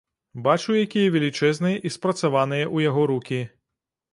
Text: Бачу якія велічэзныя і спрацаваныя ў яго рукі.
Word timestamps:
Бачу 0.45 0.77
якія 0.83 1.11
велічэзныя 1.15 1.77
і 1.89 1.91
спрацаваныя 1.99 2.65
ў 2.75 2.89
яго 2.89 3.01
рукі. 3.13 3.41